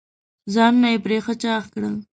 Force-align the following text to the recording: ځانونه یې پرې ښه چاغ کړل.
ځانونه 0.53 0.87
یې 0.93 0.97
پرې 1.05 1.17
ښه 1.25 1.33
چاغ 1.41 1.63
کړل. 1.73 1.95